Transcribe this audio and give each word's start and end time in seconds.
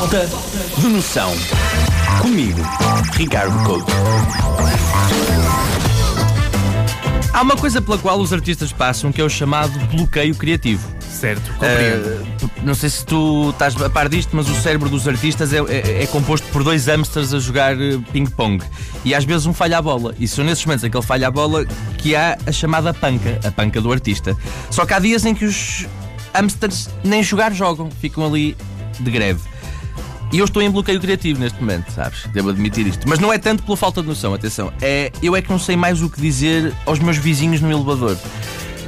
Falta 0.00 0.26
de 0.78 0.88
noção. 0.88 1.30
Comigo, 2.22 2.58
Ricardo 3.12 3.62
Couto. 3.64 3.92
Há 7.34 7.42
uma 7.42 7.54
coisa 7.54 7.82
pela 7.82 7.98
qual 7.98 8.18
os 8.18 8.32
artistas 8.32 8.72
passam 8.72 9.12
que 9.12 9.20
é 9.20 9.24
o 9.24 9.28
chamado 9.28 9.78
bloqueio 9.94 10.34
criativo. 10.34 10.88
Certo, 11.06 11.52
compreendo. 11.52 12.24
Uh, 12.46 12.50
não 12.62 12.74
sei 12.74 12.88
se 12.88 13.04
tu 13.04 13.50
estás 13.50 13.78
a 13.78 13.90
par 13.90 14.08
disto, 14.08 14.30
mas 14.34 14.48
o 14.48 14.54
cérebro 14.54 14.88
dos 14.88 15.06
artistas 15.06 15.52
é, 15.52 15.58
é- 15.68 16.02
é 16.04 16.06
composto 16.06 16.46
por 16.48 16.64
dois 16.64 16.86
hamsters 16.86 17.34
a 17.34 17.38
jogar 17.38 17.78
eh, 17.78 17.98
ping-pong. 18.10 18.64
E 19.04 19.14
às 19.14 19.24
vezes 19.26 19.44
um 19.44 19.52
falha 19.52 19.76
a 19.76 19.82
bola. 19.82 20.14
E 20.18 20.26
são 20.26 20.42
nesses 20.42 20.64
momentos 20.64 20.82
em 20.82 20.90
que 20.90 20.96
ele 20.96 21.04
falha 21.04 21.28
a 21.28 21.30
bola 21.30 21.66
que 21.98 22.16
há 22.16 22.38
a 22.46 22.52
chamada 22.52 22.94
panca, 22.94 23.38
a 23.46 23.50
panca 23.50 23.82
do 23.82 23.92
artista. 23.92 24.34
Só 24.70 24.86
que 24.86 24.94
há 24.94 24.98
dias 24.98 25.26
em 25.26 25.34
que 25.34 25.44
os 25.44 25.86
hamsters 26.32 26.88
nem 27.04 27.22
jogar 27.22 27.52
jogam, 27.52 27.90
ficam 28.00 28.24
ali 28.24 28.56
de 28.98 29.10
greve. 29.10 29.49
E 30.32 30.38
eu 30.38 30.44
estou 30.44 30.62
em 30.62 30.70
bloqueio 30.70 31.00
criativo 31.00 31.40
neste 31.40 31.58
momento, 31.60 31.90
sabes? 31.90 32.26
Devo 32.32 32.50
admitir 32.50 32.86
isto. 32.86 33.08
Mas 33.08 33.18
não 33.18 33.32
é 33.32 33.38
tanto 33.38 33.64
pela 33.64 33.76
falta 33.76 34.00
de 34.00 34.08
noção, 34.08 34.32
atenção. 34.32 34.72
É, 34.80 35.10
eu 35.20 35.34
é 35.34 35.42
que 35.42 35.50
não 35.50 35.58
sei 35.58 35.76
mais 35.76 36.02
o 36.02 36.08
que 36.08 36.20
dizer 36.20 36.72
aos 36.86 37.00
meus 37.00 37.16
vizinhos 37.16 37.60
no 37.60 37.70
elevador. 37.70 38.16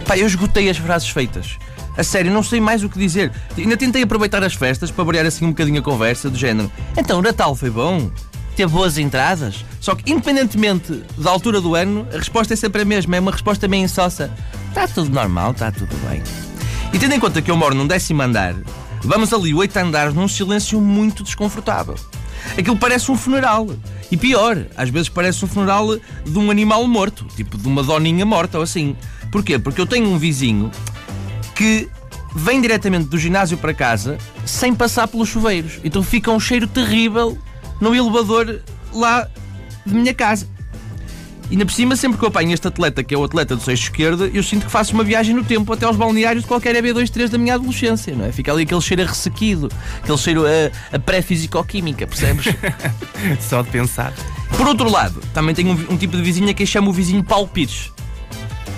Pá, 0.07 0.16
eu 0.16 0.27
esgotei 0.27 0.71
as 0.71 0.77
frases 0.77 1.09
feitas. 1.09 1.59
A 1.97 2.02
sério, 2.02 2.33
não 2.33 2.43
sei 2.43 2.61
mais 2.61 2.85
o 2.85 2.89
que 2.89 2.99
dizer. 2.99 3.33
Ainda 3.57 3.77
tentei 3.77 4.02
aproveitar 4.02 4.43
as 4.43 4.55
festas 4.55 4.91
para 4.91 5.05
variar 5.05 5.27
assim 5.27 5.45
um 5.45 5.49
bocadinho 5.49 5.80
a 5.80 5.83
conversa, 5.83 6.30
do 6.30 6.39
género. 6.39 6.71
Então, 6.97 7.19
o 7.19 7.23
Natal 7.23 7.55
foi 7.55 7.71
bom? 7.71 8.11
Teve 8.57 8.73
boas 8.73 8.97
entradas? 8.97 9.65
Só 9.80 9.95
que, 9.95 10.11
independentemente 10.11 11.02
da 11.19 11.30
altura 11.30 11.61
do 11.61 11.74
ano, 11.74 12.07
a 12.13 12.19
resposta 12.19 12.55
é 12.55 12.57
sempre 12.57 12.83
a 12.83 12.85
mesma. 12.85 13.16
É 13.16 13.21
uma 13.21 13.33
resposta 13.33 13.66
meio 13.66 13.85
insossa. 13.85 14.30
Está 14.69 14.87
tudo 14.87 15.11
normal, 15.11 15.51
está 15.51 15.71
tudo 15.73 15.95
bem. 16.09 16.23
E 16.93 16.99
tendo 16.99 17.15
em 17.15 17.21
conta 17.21 17.43
que 17.43 17.51
eu 17.51 17.57
moro 17.57 17.74
num 17.74 17.87
décimo 17.87 18.23
andar, 18.23 18.55
vamos 19.02 19.33
ali 19.33 19.52
oito 19.55 19.77
andares 19.77 20.15
num 20.15 20.29
silêncio 20.29 20.80
muito 20.80 21.23
desconfortável. 21.23 21.95
Aquilo 22.56 22.77
parece 22.77 23.10
um 23.10 23.16
funeral. 23.16 23.69
E 24.10 24.16
pior, 24.16 24.66
às 24.77 24.88
vezes 24.90 25.09
parece 25.09 25.45
um 25.45 25.49
funeral 25.49 25.96
de 25.96 26.38
um 26.38 26.51
animal 26.51 26.87
morto, 26.87 27.24
tipo 27.37 27.57
de 27.57 27.66
uma 27.66 27.82
doninha 27.82 28.27
morta 28.27 28.59
ou 28.59 28.65
assim. 28.65 28.96
Porquê? 29.30 29.59
Porque 29.59 29.80
eu 29.80 29.87
tenho 29.87 30.09
um 30.09 30.18
vizinho 30.18 30.71
que 31.54 31.88
vem 32.35 32.60
diretamente 32.60 33.09
do 33.09 33.18
ginásio 33.18 33.57
para 33.59 33.74
casa 33.74 34.18
sem 34.45 34.74
passar 34.74 35.09
pelos 35.09 35.29
chuveiros. 35.29 35.80
Então 35.84 36.02
fica 36.02 36.30
um 36.30 36.40
cheiro 36.40 36.66
terrível 36.66 37.38
no 37.80 37.95
elevador 37.95 38.60
lá 38.93 39.29
de 39.87 39.95
minha 39.95 40.15
casa. 40.15 40.46
E 41.53 41.55
ainda 41.55 41.67
por 41.67 41.73
cima, 41.73 41.95
sempre 41.97 42.17
que 42.17 42.25
eu 42.25 42.29
apanho 42.29 42.51
este 42.51 42.67
atleta, 42.67 43.05
que 43.05 43.15
é 43.15 43.19
o 43.19 43.23
atleta 43.23 43.55
do 43.55 43.63
seixo 43.63 43.83
esquerdo, 43.83 44.25
eu 44.33 44.43
sinto 44.43 44.65
que 44.65 44.73
faço 44.73 44.95
uma 44.95 45.05
viagem 45.05 45.35
no 45.35 45.45
tempo 45.45 45.71
até 45.71 45.85
aos 45.85 45.99
balneários 45.99 46.45
de 46.45 46.49
qualquer 46.49 46.75
EB23 46.75 47.29
da 47.29 47.37
minha 47.37 47.57
adolescência, 47.57 48.17
não 48.17 48.25
é? 48.25 48.33
Fica 48.33 48.51
ali 48.51 48.63
aquele 48.63 48.81
cheiro 48.81 49.03
a 49.03 49.07
ressequido, 49.07 49.69
aquele 50.03 50.17
cheiro 50.17 50.45
a, 50.47 50.97
a 50.97 50.99
pré-fisicoquímica, 50.99 52.07
percebes? 52.07 52.47
Só 53.39 53.61
de 53.61 53.69
pensar. 53.69 54.15
Por 54.57 54.67
outro 54.67 54.91
lado, 54.91 55.21
também 55.35 55.55
tenho 55.55 55.73
um, 55.73 55.93
um 55.93 55.97
tipo 55.99 56.17
de 56.17 56.23
vizinha 56.23 56.55
que 56.55 56.63
eu 56.63 56.67
chamo 56.67 56.89
o 56.89 56.93
vizinho 56.95 57.23
Paulo 57.23 57.47
Pires. 57.47 57.93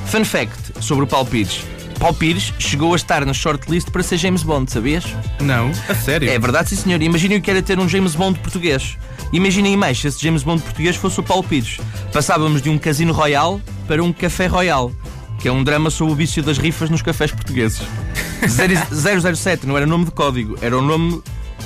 Fun 0.06 0.24
fact 0.24 0.82
sobre 0.82 1.04
o 1.04 1.06
Paulo 1.06 1.28
Pires. 1.28 1.60
Paulo 2.00 2.16
Pires 2.16 2.52
chegou 2.58 2.92
a 2.92 2.96
estar 2.96 3.24
na 3.24 3.32
shortlist 3.32 3.88
para 3.92 4.02
ser 4.02 4.16
James 4.16 4.42
Bond, 4.42 4.72
sabias? 4.72 5.04
Não, 5.40 5.70
a 5.88 5.94
sério. 5.94 6.28
É 6.28 6.36
verdade, 6.40 6.70
sim 6.70 6.76
senhor. 6.76 7.00
Imaginem 7.00 7.38
o 7.38 7.40
que 7.40 7.52
era 7.52 7.62
ter 7.62 7.78
um 7.78 7.88
James 7.88 8.16
Bond 8.16 8.40
português. 8.40 8.98
Imaginem 9.34 9.76
mais 9.76 9.98
se 10.00 10.06
esse 10.06 10.22
James 10.22 10.42
Bond 10.44 10.62
português 10.62 10.94
fosse 10.96 11.18
o 11.18 11.22
Paulo 11.22 11.42
Pires. 11.42 11.78
Passávamos 12.12 12.62
de 12.62 12.70
um 12.70 12.78
casino 12.78 13.12
royal 13.12 13.60
para 13.88 14.02
um 14.02 14.12
café 14.12 14.46
royal, 14.46 14.92
que 15.40 15.48
é 15.48 15.52
um 15.52 15.64
drama 15.64 15.90
sobre 15.90 16.12
o 16.12 16.16
vício 16.16 16.40
das 16.42 16.56
rifas 16.56 16.88
nos 16.88 17.02
cafés 17.02 17.32
portugueses. 17.32 17.82
Zero- 18.48 19.36
007 19.36 19.66
não 19.66 19.76
era 19.76 19.84
nome 19.86 20.04
de 20.04 20.12
código, 20.12 20.56
era 20.62 20.78
o 20.78 20.80
nome 20.80 21.20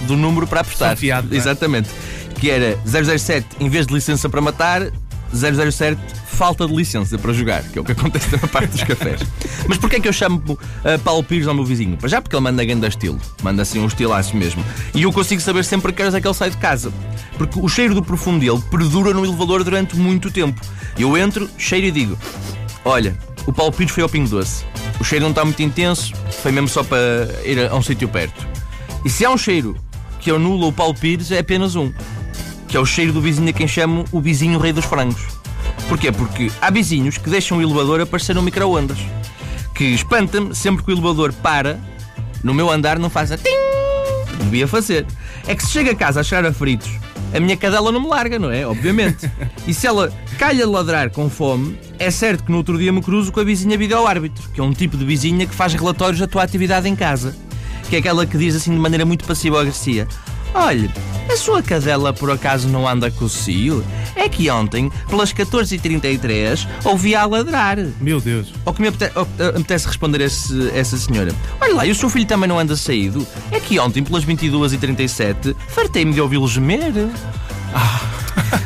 do 0.07 0.17
número 0.17 0.47
para 0.47 0.63
apostar. 0.63 0.97
Não 1.27 1.35
é? 1.35 1.37
Exatamente. 1.37 1.91
Que 2.41 2.51
era 2.51 2.79
007 2.87 3.47
em 3.61 3.69
vez 3.69 3.87
de 3.87 3.93
licença 3.93 4.29
para 4.31 4.41
matar, 4.41 4.83
007 5.33 6.01
falta 6.39 6.69
de 6.69 6.73
licença 6.73 7.19
para 7.19 7.33
jogar, 7.33 7.65
que 7.65 7.77
é 7.77 7.83
o 7.83 7.85
que 7.85 7.91
acontece 7.91 8.31
na 8.31 8.47
parte 8.47 8.71
dos 8.71 8.85
cafés. 8.85 9.21
Mas 9.67 9.77
porquê 9.77 9.97
é 9.97 10.01
que 10.01 10.07
eu 10.07 10.13
chamo 10.13 10.41
uh, 10.49 10.99
Paulo 11.03 11.25
Pires 11.25 11.49
ao 11.49 11.55
meu 11.55 11.65
vizinho? 11.65 11.97
Para 11.97 12.09
já 12.09 12.23
porque 12.23 12.37
ele 12.37 12.45
manda 12.45 12.65
grande 12.65 12.87
estilo, 12.87 13.19
manda 13.43 13.63
assim 13.63 13.81
um 13.81 13.89
estilaço 13.89 14.37
mesmo. 14.37 14.65
E 14.95 15.03
eu 15.03 15.13
consigo 15.13 15.43
saber 15.43 15.65
sempre 15.65 15.93
que 15.93 16.01
horas 16.01 16.15
é 16.15 16.21
que 16.21 16.29
ele 16.29 16.35
sai 16.35 16.51
de 16.51 16.57
casa. 16.57 16.93
Porque 17.37 17.59
o 17.59 17.69
cheiro 17.69 17.93
do 17.93 18.05
perfume 18.05 18.39
dele 18.39 18.63
perdura 18.71 19.13
no 19.13 19.25
elevador 19.25 19.65
durante 19.65 19.97
muito 19.97 20.31
tempo. 20.31 20.61
Eu 20.97 21.17
entro, 21.17 21.51
cheiro 21.59 21.89
e 21.89 21.91
digo: 21.91 22.17
Olha, 22.85 23.19
o 23.45 23.53
Paulo 23.53 23.73
Pires 23.73 23.93
foi 23.93 24.05
ao 24.05 24.09
Pingo 24.09 24.29
Doce. 24.29 24.65
O 25.01 25.05
cheiro 25.05 25.25
não 25.25 25.31
está 25.31 25.45
muito 25.45 25.61
intenso, 25.61 26.15
foi 26.41 26.53
mesmo 26.53 26.69
só 26.69 26.85
para 26.85 27.29
ir 27.45 27.69
a, 27.69 27.75
um 27.75 27.83
sítio 27.83 28.09
perto. 28.09 28.47
E 29.05 29.11
se 29.11 29.25
há 29.25 29.31
um 29.31 29.39
cheiro 29.39 29.77
que 30.21 30.31
anula 30.31 30.67
o 30.67 30.73
Paulo 30.73 30.95
Pires, 30.95 31.33
é 31.33 31.41
apenas 31.41 31.75
um 31.75 31.93
que 32.69 32.77
é 32.77 32.81
o 32.81 32.87
cheiro 32.87 33.13
do 33.13 33.21
vizinho 33.21 33.49
a 33.49 33.53
quem 33.53 33.67
chamo 33.67 34.05
o 34.13 34.21
vizinho 34.21 34.59
rei 34.61 34.73
dos 34.73 34.85
frangos. 34.85 35.38
Porquê? 35.89 36.13
Porque 36.13 36.51
há 36.61 36.71
vizinhos 36.71 37.17
que 37.17 37.31
deixam 37.31 37.59
o 37.59 37.63
elevador 37.63 38.01
a 38.01 38.07
parecer 38.07 38.37
um 38.37 38.43
micro-ondas. 38.43 38.99
Que 39.75 39.85
espanta-me 39.85 40.55
sempre 40.55 40.85
que 40.85 40.91
o 40.91 40.95
elevador 40.95 41.33
para, 41.33 41.81
no 42.43 42.53
meu 42.53 42.71
andar 42.71 42.99
não 42.99 43.09
faz 43.09 43.33
a 43.33 43.39
tim, 43.39 43.55
devia 44.45 44.69
fazer. 44.69 45.07
É 45.47 45.55
que 45.55 45.63
se 45.63 45.71
chega 45.71 45.93
a 45.93 45.95
casa 45.95 46.21
a 46.21 46.23
cheirar 46.23 46.51
a 46.51 46.55
fritos, 46.55 46.91
a 47.35 47.41
minha 47.41 47.57
cadela 47.57 47.93
não 47.93 48.01
me 48.01 48.09
larga, 48.09 48.39
não 48.39 48.51
é? 48.51 48.67
Obviamente. 48.67 49.31
E 49.67 49.75
se 49.75 49.87
ela 49.87 50.11
calha 50.39 50.65
de 50.65 50.71
ladrar 50.71 51.11
com 51.11 51.29
fome, 51.29 51.79
é 51.99 52.11
certo 52.11 52.45
que 52.45 52.51
no 52.51 52.57
outro 52.57 52.79
dia 52.79 52.91
me 52.91 53.03
cruzo 53.03 53.31
com 53.31 53.41
a 53.41 53.45
vizinha 53.45 53.77
vídeo-árbitro, 53.77 54.49
que 54.51 54.61
é 54.61 54.65
um 54.65 54.73
tipo 54.73 54.97
de 54.97 55.05
vizinha 55.05 55.47
que 55.47 55.55
faz 55.55 55.75
relatórios 55.75 56.19
da 56.19 56.27
tua 56.27 56.43
atividade 56.43 56.89
em 56.89 56.97
casa. 56.97 57.37
Que 57.91 57.97
é 57.97 57.99
aquela 57.99 58.25
que 58.25 58.37
diz 58.39 58.57
assim 58.57 58.71
de 58.71 58.79
maneira 58.79 59.05
muito 59.05 59.27
passiva-agressiva: 59.27 60.09
Olha, 60.55 60.91
a 61.31 61.37
sua 61.37 61.63
cadela 61.63 62.13
por 62.13 62.31
acaso 62.31 62.69
não 62.69 62.89
anda 62.89 63.11
com 63.11 63.27
o 63.27 63.29
cio? 63.29 63.85
É 64.19 64.29
que 64.29 64.51
ontem, 64.51 64.91
pelas 65.09 65.33
14h33, 65.33 66.67
ouvi-a 66.85 67.23
a 67.23 67.27
ladrar. 67.27 67.79
Meu 68.01 68.21
Deus. 68.21 68.53
Ou 68.65 68.75
que 68.75 68.83
me 68.83 68.89
eh, 68.89 68.93
apetece 69.55 69.87
responder 69.87 70.21
a 70.23 70.25
esse- 70.27 70.71
essa 70.75 70.97
senhora. 70.99 71.33
Olha 71.61 71.75
lá, 71.75 71.87
e 71.87 71.91
o 71.91 71.95
seu 71.95 72.11
filho 72.11 72.27
também 72.27 72.49
não 72.49 72.59
anda 72.59 72.75
saído? 72.77 73.25
É 73.53 73.61
que 73.61 73.79
ontem, 73.79 74.03
pelas 74.03 74.25
22h37, 74.25 75.55
fartei-me 75.69 76.13
de 76.13 76.21
ouvi-lo 76.21 76.49
gemer. 76.49 76.93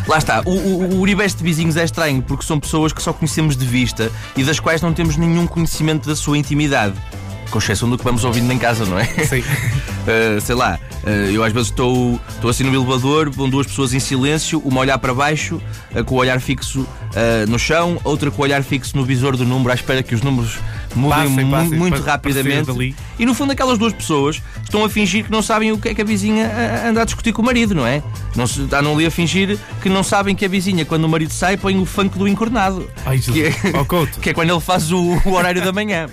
Lá 0.07 0.19
está, 0.19 0.43
o, 0.45 0.51
o, 0.51 0.85
o 0.95 1.01
Uribeste 1.01 1.39
de 1.39 1.45
vizinhos 1.45 1.77
é 1.77 1.85
estranho 1.85 2.23
porque 2.23 2.45
são 2.45 2.59
pessoas 2.59 2.93
que 2.93 3.03
só 3.03 3.13
conhecemos 3.13 3.57
de 3.57 3.65
vista 3.67 4.11
e 4.37 4.43
das 4.45 4.59
quais 4.61 4.81
não 4.83 4.93
temos 4.93 5.17
nenhum 5.17 5.47
conhecimento 5.47 6.09
da 6.09 6.17
sua 6.17 6.37
intimidade. 6.39 6.95
Com 7.53 7.59
exceção 7.59 7.89
do 7.89 7.99
que 7.99 8.05
vamos 8.05 8.25
ouvindo 8.25 8.51
em 8.51 8.59
casa, 8.59 8.87
não 8.87 8.99
é? 8.99 9.05
Sim. 9.05 9.41
Uh, 9.41 10.41
sei 10.43 10.55
lá, 10.55 10.81
uh, 11.05 11.09
eu 11.31 11.45
às 11.45 11.53
vezes 11.53 11.69
estou 11.69 12.19
estou 12.31 12.49
assim 12.49 12.65
no 12.65 12.75
elevador, 12.75 13.31
vão 13.31 13.47
duas 13.47 13.67
pessoas 13.67 13.93
em 13.93 14.01
silêncio, 14.01 14.59
uma 14.65 14.79
a 14.79 14.81
olhar 14.81 14.99
para 14.99 15.13
baixo, 15.13 15.61
uh, 15.95 16.03
com 16.03 16.15
o 16.15 16.19
olhar 16.19 16.41
fixo 16.41 16.87
no 17.47 17.59
chão, 17.59 18.01
outra 18.05 18.31
com 18.31 18.41
o 18.41 18.45
olhar 18.45 18.63
fixo 18.63 18.97
no 18.97 19.05
visor 19.05 19.37
do 19.37 19.45
número, 19.45 19.71
à 19.71 19.75
espera 19.75 20.03
que 20.03 20.15
os 20.15 20.23
números 20.23 20.59
mudem 20.95 21.29
Passem, 21.29 21.51
passem, 21.51 21.79
muito 21.79 21.99
sair 21.99 22.07
rapidamente. 22.07 22.97
E 23.19 23.27
no 23.27 23.35
fundo, 23.35 23.53
aquelas 23.53 23.79
duas 23.79 23.93
pessoas 23.93 24.43
estão 24.63 24.85
a 24.85 24.89
fingir 24.89 25.25
que 25.25 25.31
não 25.31 25.43
sabem 25.43 25.73
o 25.73 25.79
que 25.79 25.89
é 25.89 25.95
que 25.95 26.03
a 26.03 26.05
vizinha 26.05 26.47
uh, 26.47 26.89
anda 26.89 27.03
a 27.03 27.05
discutir 27.05 27.33
com 27.33 27.43
o 27.43 27.45
marido, 27.45 27.75
não 27.75 27.87
é? 27.87 28.03
Não 28.35 28.47
se, 28.47 28.63
andam 28.63 28.95
ali 28.95 29.07
a 29.07 29.11
fingir 29.11 29.59
que 29.81 29.89
não 29.89 30.03
sabem 30.03 30.35
que 30.35 30.45
a 30.45 30.49
vizinha, 30.49 30.85
quando 30.85 31.05
o 31.05 31.09
marido 31.09 31.33
sai, 31.33 31.57
põe 31.57 31.79
o 31.79 31.85
funk 31.85 32.19
do 32.19 32.27
encornado. 32.27 32.89
Ai, 33.05 33.19
que, 33.19 33.45
é, 33.45 33.53
que 34.21 34.31
é 34.31 34.35
quando 34.35 34.51
ele 34.51 34.61
faz 34.61 34.91
o, 34.91 35.21
o 35.25 35.33
horário 35.33 35.63
da 35.63 35.73
manhã. 35.73 36.09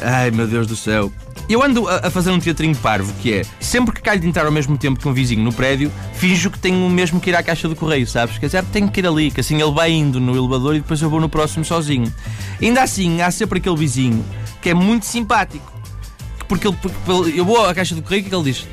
Ai 0.00 0.30
meu 0.30 0.46
Deus 0.46 0.66
do 0.66 0.76
céu. 0.76 1.12
Eu 1.48 1.62
ando 1.64 1.88
a, 1.88 2.06
a 2.06 2.10
fazer 2.10 2.30
um 2.30 2.38
teatrinho 2.38 2.76
parvo 2.76 3.12
que 3.14 3.34
é 3.34 3.42
sempre 3.58 3.92
que 3.92 4.00
calho 4.00 4.20
de 4.20 4.26
entrar 4.26 4.46
ao 4.46 4.52
mesmo 4.52 4.78
tempo 4.78 5.00
que 5.00 5.08
um 5.08 5.12
vizinho 5.12 5.42
no 5.42 5.52
prédio, 5.52 5.90
finjo 6.14 6.48
que 6.48 6.58
tenho 6.58 6.88
mesmo 6.88 7.20
que 7.20 7.30
ir 7.30 7.34
à 7.34 7.42
caixa 7.42 7.68
do 7.68 7.74
correio, 7.74 8.06
sabes? 8.06 8.38
Quer 8.38 8.46
dizer, 8.46 8.64
tenho 8.66 8.88
que 8.88 9.00
ir 9.00 9.06
ali, 9.06 9.30
que 9.32 9.40
assim 9.40 9.60
ele 9.60 9.72
vai 9.72 9.90
indo 9.90 10.20
no 10.20 10.36
elevador 10.36 10.76
e 10.76 10.80
depois 10.80 11.02
eu 11.02 11.10
vou 11.10 11.20
no 11.20 11.28
próximo 11.28 11.64
sozinho. 11.64 12.12
Ainda 12.62 12.82
assim, 12.82 13.20
há 13.20 13.30
sempre 13.32 13.58
aquele 13.58 13.76
vizinho 13.76 14.24
que 14.62 14.70
é 14.70 14.74
muito 14.74 15.06
simpático. 15.06 15.79
Porque 16.50 16.66
ele, 16.66 16.76
porque 16.82 17.38
eu 17.38 17.44
vou 17.44 17.64
à 17.64 17.72
caixa 17.72 17.94
do 17.94 18.02
correio 18.02 18.18
e 18.18 18.20
o 18.22 18.24
que 18.24 18.28
é 18.28 18.30
que 18.30 18.36
ele 18.42 18.52
diz? 18.52 18.66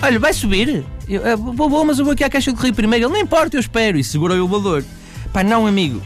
Olha, 0.00 0.20
vai 0.20 0.32
subir? 0.32 0.84
Eu, 1.08 1.20
"Ah, 1.26 1.34
vou, 1.34 1.68
vou, 1.68 1.84
mas 1.84 1.98
eu 1.98 2.04
vou 2.04 2.12
aqui 2.12 2.22
à 2.22 2.30
caixa 2.30 2.52
do 2.52 2.56
correio 2.56 2.72
primeiro. 2.72 3.06
Ele, 3.06 3.12
não 3.12 3.20
importa, 3.20 3.56
eu 3.56 3.60
espero. 3.60 3.98
E 3.98 4.04
segura 4.04 4.34
o 4.34 4.36
elevador. 4.36 4.84
Pá, 5.32 5.42
não, 5.42 5.66
amigo. 5.66 6.00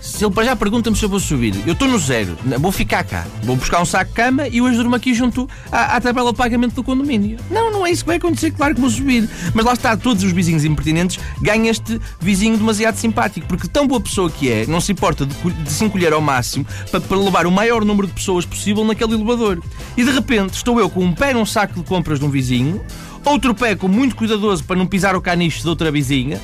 Se 0.00 0.24
ele 0.24 0.32
para 0.32 0.44
já 0.44 0.54
pergunta-me 0.54 0.94
se 0.96 1.04
eu 1.04 1.08
vou 1.08 1.18
subir, 1.18 1.52
eu 1.66 1.72
estou 1.72 1.88
no 1.88 1.98
zero, 1.98 2.38
vou 2.60 2.70
ficar 2.70 3.02
cá, 3.02 3.26
vou 3.42 3.56
buscar 3.56 3.82
um 3.82 3.84
saco 3.84 4.08
de 4.10 4.14
cama 4.16 4.46
e 4.46 4.60
hoje 4.62 4.76
durmo 4.76 4.94
aqui 4.94 5.12
junto 5.12 5.50
à, 5.72 5.96
à 5.96 6.00
tabela 6.00 6.30
de 6.30 6.36
pagamento 6.38 6.74
do 6.76 6.84
condomínio. 6.84 7.38
Não, 7.50 7.65
não 7.86 7.90
é 7.90 7.92
isso 7.92 8.02
que 8.02 8.08
vai 8.08 8.16
acontecer, 8.16 8.50
claro 8.50 8.74
que 8.74 8.80
vou 8.80 8.90
subir. 8.90 9.28
Mas 9.54 9.64
lá 9.64 9.72
está, 9.72 9.96
todos 9.96 10.24
os 10.24 10.32
vizinhos 10.32 10.64
impertinentes 10.64 11.20
ganham 11.40 11.66
este 11.66 12.00
vizinho 12.18 12.56
demasiado 12.56 12.96
simpático, 12.96 13.46
porque 13.46 13.68
tão 13.68 13.86
boa 13.86 14.00
pessoa 14.00 14.28
que 14.28 14.50
é, 14.50 14.66
não 14.66 14.80
se 14.80 14.90
importa 14.90 15.24
de, 15.24 15.34
se 15.70 15.84
encolher 15.84 16.12
ao 16.12 16.20
máximo 16.20 16.66
para, 16.90 17.00
para 17.00 17.16
levar 17.16 17.46
o 17.46 17.50
maior 17.50 17.84
número 17.84 18.08
de 18.08 18.14
pessoas 18.14 18.44
possível 18.44 18.84
naquele 18.84 19.14
elevador. 19.14 19.62
E 19.96 20.02
de 20.02 20.10
repente 20.10 20.54
estou 20.54 20.80
eu 20.80 20.90
com 20.90 21.04
um 21.04 21.12
pé 21.12 21.32
num 21.32 21.46
saco 21.46 21.74
de 21.74 21.82
compras 21.84 22.18
de 22.18 22.24
um 22.24 22.28
vizinho, 22.28 22.84
outro 23.24 23.54
pé 23.54 23.76
com 23.76 23.86
muito 23.86 24.16
cuidadoso 24.16 24.64
para 24.64 24.76
não 24.76 24.86
pisar 24.86 25.14
o 25.14 25.20
caniche 25.20 25.62
de 25.62 25.68
outra 25.68 25.90
vizinha, 25.92 26.40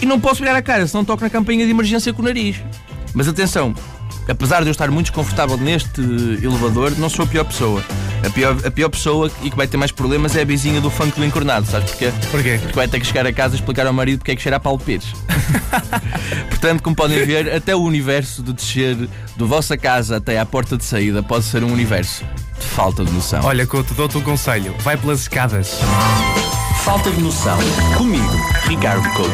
e 0.00 0.06
não 0.06 0.18
posso 0.18 0.40
virar 0.40 0.56
a 0.56 0.62
cara 0.62 0.86
se 0.86 0.94
não 0.94 1.04
toco 1.04 1.22
na 1.22 1.28
campainha 1.28 1.66
de 1.66 1.70
emergência 1.70 2.10
com 2.14 2.22
o 2.22 2.24
nariz. 2.24 2.56
Mas 3.12 3.28
atenção, 3.28 3.74
apesar 4.26 4.62
de 4.62 4.68
eu 4.68 4.72
estar 4.72 4.90
muito 4.90 5.06
desconfortável 5.06 5.58
neste 5.58 6.00
elevador, 6.00 6.96
não 6.96 7.10
sou 7.10 7.26
a 7.26 7.28
pior 7.28 7.44
pessoa. 7.44 7.84
A 8.24 8.30
pior, 8.30 8.56
a 8.66 8.70
pior 8.70 8.88
pessoa 8.88 9.30
e 9.42 9.50
que 9.50 9.56
vai 9.56 9.66
ter 9.66 9.76
mais 9.76 9.90
problemas 9.90 10.36
é 10.36 10.42
a 10.42 10.44
vizinha 10.44 10.80
do 10.80 10.90
funk 10.90 11.18
do 11.18 11.24
encornado, 11.24 11.66
sabes 11.66 11.90
porquê? 11.90 12.12
Porquê? 12.30 12.58
Porque 12.60 12.76
vai 12.76 12.86
ter 12.86 13.00
que 13.00 13.06
chegar 13.06 13.26
a 13.26 13.32
casa 13.32 13.54
e 13.54 13.58
explicar 13.58 13.86
ao 13.86 13.92
marido 13.92 14.18
porque 14.18 14.32
é 14.32 14.36
que 14.36 14.42
cheira 14.42 14.56
a 14.56 14.60
Paulo 14.60 14.78
Pires. 14.78 15.12
Portanto, 16.48 16.82
como 16.82 16.94
podem 16.94 17.24
ver, 17.24 17.52
até 17.52 17.74
o 17.74 17.80
universo 17.80 18.42
de 18.42 18.52
descer 18.52 18.96
do 19.36 19.46
vossa 19.46 19.76
casa 19.76 20.18
até 20.18 20.38
à 20.38 20.44
porta 20.44 20.76
de 20.76 20.84
saída 20.84 21.22
pode 21.22 21.44
ser 21.44 21.64
um 21.64 21.72
universo 21.72 22.24
de 22.58 22.66
falta 22.66 23.04
de 23.04 23.10
noção. 23.10 23.40
Olha, 23.44 23.66
Couto, 23.66 23.94
dou-te 23.94 24.18
um 24.18 24.22
conselho. 24.22 24.74
Vai 24.80 24.96
pelas 24.96 25.22
escadas. 25.22 25.78
Falta 26.84 27.10
de 27.10 27.20
noção. 27.20 27.58
Comigo, 27.96 28.36
Ricardo 28.66 29.08
Couto. 29.14 29.30